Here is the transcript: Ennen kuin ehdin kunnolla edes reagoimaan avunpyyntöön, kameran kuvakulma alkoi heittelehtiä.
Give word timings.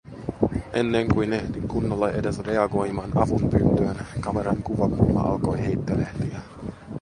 Ennen 0.73 1.07
kuin 1.13 1.33
ehdin 1.33 1.67
kunnolla 1.67 2.11
edes 2.11 2.39
reagoimaan 2.39 3.11
avunpyyntöön, 3.17 3.95
kameran 4.21 4.63
kuvakulma 4.63 5.21
alkoi 5.21 5.59
heittelehtiä. 5.59 6.39